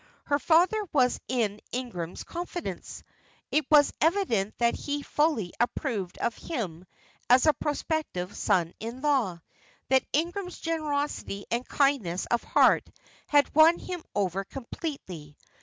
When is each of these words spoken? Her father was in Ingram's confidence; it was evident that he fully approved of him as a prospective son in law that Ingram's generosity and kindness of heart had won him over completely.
Her 0.23 0.39
father 0.39 0.83
was 0.91 1.19
in 1.27 1.61
Ingram's 1.71 2.23
confidence; 2.23 3.03
it 3.51 3.67
was 3.69 3.93
evident 4.01 4.57
that 4.57 4.73
he 4.73 5.03
fully 5.03 5.53
approved 5.59 6.17
of 6.17 6.35
him 6.35 6.87
as 7.29 7.45
a 7.45 7.53
prospective 7.53 8.35
son 8.35 8.73
in 8.79 9.01
law 9.01 9.41
that 9.89 10.03
Ingram's 10.11 10.57
generosity 10.59 11.45
and 11.51 11.67
kindness 11.67 12.25
of 12.31 12.43
heart 12.43 12.89
had 13.27 13.53
won 13.53 13.77
him 13.77 14.03
over 14.15 14.43
completely. 14.43 15.37